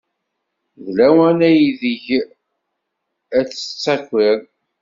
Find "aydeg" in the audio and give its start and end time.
1.49-2.05